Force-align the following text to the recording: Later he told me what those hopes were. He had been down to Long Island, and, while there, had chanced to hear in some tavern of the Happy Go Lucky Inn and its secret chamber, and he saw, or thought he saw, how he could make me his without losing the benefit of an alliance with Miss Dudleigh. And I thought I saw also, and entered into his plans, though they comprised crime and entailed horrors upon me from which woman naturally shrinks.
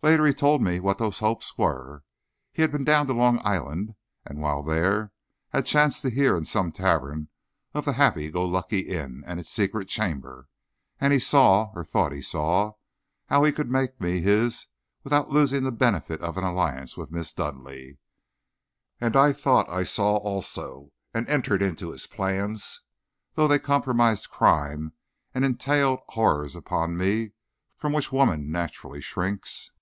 Later 0.00 0.24
he 0.26 0.32
told 0.32 0.62
me 0.62 0.78
what 0.78 0.98
those 0.98 1.18
hopes 1.18 1.58
were. 1.58 2.04
He 2.52 2.62
had 2.62 2.70
been 2.70 2.84
down 2.84 3.08
to 3.08 3.12
Long 3.12 3.40
Island, 3.42 3.96
and, 4.24 4.40
while 4.40 4.62
there, 4.62 5.10
had 5.48 5.66
chanced 5.66 6.02
to 6.02 6.08
hear 6.08 6.36
in 6.36 6.44
some 6.44 6.70
tavern 6.70 7.30
of 7.74 7.84
the 7.84 7.94
Happy 7.94 8.30
Go 8.30 8.44
Lucky 8.46 8.78
Inn 8.78 9.24
and 9.26 9.40
its 9.40 9.50
secret 9.50 9.88
chamber, 9.88 10.46
and 11.00 11.12
he 11.12 11.18
saw, 11.18 11.72
or 11.74 11.84
thought 11.84 12.12
he 12.12 12.22
saw, 12.22 12.74
how 13.26 13.42
he 13.42 13.50
could 13.50 13.72
make 13.72 14.00
me 14.00 14.20
his 14.20 14.68
without 15.02 15.30
losing 15.30 15.64
the 15.64 15.72
benefit 15.72 16.20
of 16.20 16.36
an 16.36 16.44
alliance 16.44 16.96
with 16.96 17.10
Miss 17.10 17.32
Dudleigh. 17.34 17.94
And 19.00 19.16
I 19.16 19.32
thought 19.32 19.68
I 19.68 19.82
saw 19.82 20.18
also, 20.18 20.92
and 21.12 21.28
entered 21.28 21.60
into 21.60 21.90
his 21.90 22.06
plans, 22.06 22.82
though 23.34 23.48
they 23.48 23.58
comprised 23.58 24.30
crime 24.30 24.92
and 25.34 25.44
entailed 25.44 26.02
horrors 26.10 26.54
upon 26.54 26.96
me 26.96 27.32
from 27.76 27.92
which 27.92 28.12
woman 28.12 28.52
naturally 28.52 29.00
shrinks. 29.00 29.72